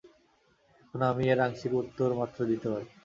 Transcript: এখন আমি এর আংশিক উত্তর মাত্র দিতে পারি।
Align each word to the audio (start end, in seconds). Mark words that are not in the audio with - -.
এখন 0.79 1.01
আমি 1.09 1.23
এর 1.31 1.39
আংশিক 1.45 1.71
উত্তর 1.81 2.09
মাত্র 2.19 2.39
দিতে 2.51 2.67
পারি। 2.73 2.87